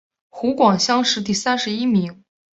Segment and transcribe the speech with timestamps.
[0.29, 2.23] 湖广乡试第三十一名。